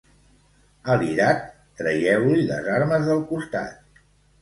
[0.93, 1.45] A l'irat,
[1.83, 4.05] traieu-li les armes del costat.